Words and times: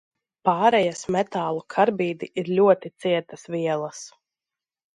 Pārejas 0.47 1.01
metālu 1.15 1.61
karbīdi 1.75 2.31
ir 2.43 2.51
ļoti 2.61 2.93
cietas 3.05 3.47
vielas. 3.59 4.05